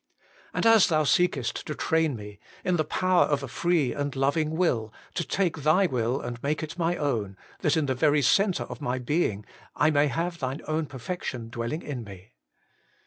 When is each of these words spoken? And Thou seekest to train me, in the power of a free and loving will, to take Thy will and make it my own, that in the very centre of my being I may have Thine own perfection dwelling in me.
And 0.51 0.63
Thou 0.63 1.03
seekest 1.03 1.67
to 1.67 1.75
train 1.75 2.15
me, 2.15 2.39
in 2.65 2.77
the 2.77 2.83
power 2.83 3.25
of 3.25 3.43
a 3.43 3.47
free 3.47 3.93
and 3.93 4.15
loving 4.15 4.49
will, 4.57 4.91
to 5.13 5.23
take 5.23 5.57
Thy 5.57 5.85
will 5.85 6.19
and 6.19 6.41
make 6.41 6.63
it 6.63 6.75
my 6.75 6.97
own, 6.97 7.37
that 7.59 7.77
in 7.77 7.85
the 7.85 7.93
very 7.93 8.23
centre 8.23 8.63
of 8.63 8.81
my 8.81 8.97
being 8.97 9.45
I 9.75 9.91
may 9.91 10.07
have 10.07 10.39
Thine 10.39 10.63
own 10.67 10.87
perfection 10.87 11.49
dwelling 11.51 11.83
in 11.83 12.03
me. 12.03 12.33